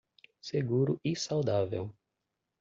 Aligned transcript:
Seguro 0.41 0.99
e 1.03 1.15
saudável 1.15 1.93